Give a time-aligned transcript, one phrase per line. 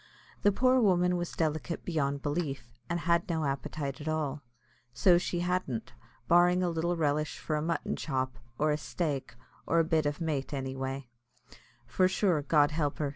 [0.41, 4.41] The poor woman was delicate beyond belief, and had no appetite at all,
[4.91, 5.93] so she hadn't,
[6.27, 9.35] barring a little relish for a mutton chop, or a "staik,"
[9.67, 11.07] or a bit o' mait, anyway;
[11.85, 13.09] for sure, God help her!